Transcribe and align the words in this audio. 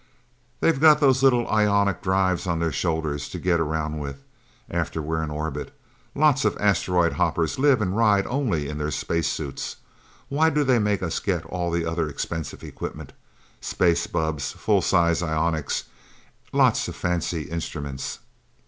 They've 0.61 0.79
got 0.79 0.99
those 0.99 1.21
little 1.21 1.47
ionic 1.47 2.01
drives 2.01 2.47
on 2.47 2.57
their 2.57 2.71
shoulders, 2.71 3.29
to 3.29 3.37
get 3.37 3.59
around 3.59 3.99
with, 3.99 4.23
after 4.67 4.99
we're 4.99 5.21
in 5.21 5.29
orbit. 5.29 5.75
Lots 6.15 6.43
of 6.43 6.57
asteroid 6.59 7.13
hoppers 7.13 7.59
live 7.59 7.83
and 7.83 7.95
ride 7.95 8.25
only 8.25 8.67
in 8.67 8.79
their 8.79 8.89
space 8.89 9.27
suits. 9.27 9.75
Why 10.27 10.49
do 10.49 10.63
they 10.63 10.79
make 10.79 11.03
us 11.03 11.19
get 11.19 11.45
all 11.45 11.69
that 11.69 11.85
other 11.85 12.09
expensive 12.09 12.63
equipment? 12.63 13.13
Space 13.59 14.07
bubbs, 14.07 14.53
full 14.53 14.81
size 14.81 15.21
ionics, 15.21 15.83
lots 16.51 16.87
of 16.87 16.95
fancy 16.95 17.43
instruments!" 17.43 18.17